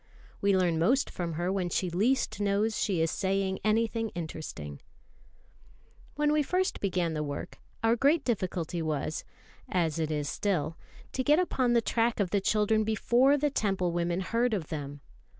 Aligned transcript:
We 0.41 0.57
learn 0.57 0.79
most 0.79 1.11
from 1.11 1.33
her 1.33 1.51
when 1.51 1.69
she 1.69 1.91
least 1.91 2.39
knows 2.39 2.75
she 2.75 3.01
is 3.01 3.11
saying 3.11 3.59
anything 3.63 4.09
interesting. 4.15 4.81
When 6.15 6.41
first 6.41 6.79
we 6.81 6.87
began 6.89 7.13
the 7.13 7.21
work, 7.21 7.59
our 7.83 7.95
great 7.95 8.25
difficulty 8.25 8.81
was, 8.81 9.23
as 9.69 9.99
it 9.99 10.09
is 10.09 10.27
still, 10.27 10.75
to 11.13 11.23
get 11.23 11.37
upon 11.37 11.73
the 11.73 11.83
track 11.83 12.19
of 12.19 12.31
the 12.31 12.41
children 12.41 12.83
before 12.83 13.37
the 13.37 13.51
Temple 13.51 13.91
women 13.91 14.21
heard 14.21 14.55
of 14.55 14.69
them. 14.69 15.01